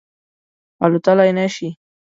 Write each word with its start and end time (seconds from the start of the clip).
الوتلای 0.85 1.31
نه 1.37 1.45
شي 1.55 1.67